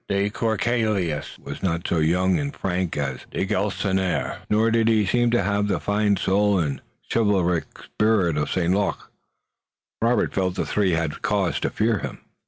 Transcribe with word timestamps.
De 0.09 0.31
Courcelles 0.31 1.37
was 1.37 1.61
not 1.61 1.87
so 1.87 1.99
young 1.99 2.39
and 2.39 2.55
frank 2.55 2.97
as 2.97 3.27
de 3.29 3.45
Galisonnière, 3.45 4.37
nor 4.49 4.71
did 4.71 4.87
he 4.87 5.05
seem 5.05 5.29
to 5.29 5.43
have 5.43 5.67
the 5.67 5.79
fine 5.79 6.17
soul 6.17 6.57
and 6.57 6.81
chivalric 7.13 7.65
spirit 7.83 8.35
of 8.35 8.49
St. 8.49 8.73
Luc. 8.73 9.11
Robert 10.01 10.33
felt 10.33 10.55
the 10.55 10.65
three 10.65 10.93
had 10.93 11.21
cause 11.21 11.59
to 11.59 11.69
fear 11.69 11.99
him. 11.99 12.17